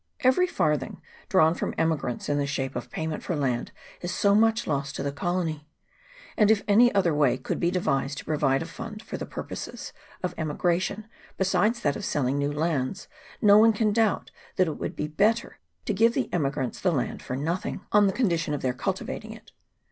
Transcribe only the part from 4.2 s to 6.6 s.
much lost to the colony; and